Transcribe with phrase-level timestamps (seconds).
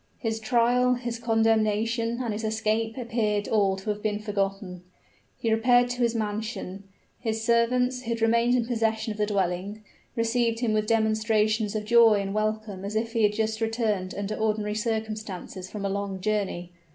[0.17, 4.81] His trial, his condemnation, and his escape appeared all to have been forgotten.
[5.37, 6.85] He repaired to his mansion;
[7.19, 9.83] his servants, who had remained in possession of the dwelling,
[10.15, 14.33] received him with demonstrations of joy and welcome as if he had just returned under
[14.33, 16.71] ordinary circumstances from a long journey.